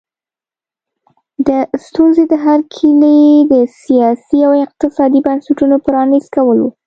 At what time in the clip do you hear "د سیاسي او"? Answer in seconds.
3.51-4.51